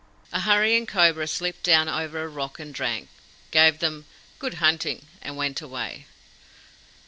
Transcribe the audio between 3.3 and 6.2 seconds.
gave them "Good hunting!" and went away.